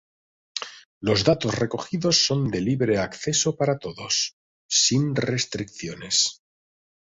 Los 0.99 1.23
datos 1.23 1.59
recogidos 1.59 2.25
son 2.25 2.49
de 2.49 2.59
libre 2.59 2.97
acceso 2.97 3.55
para 3.55 3.77
todos, 3.77 4.35
sin 4.67 5.15
restricciones. 5.15 6.41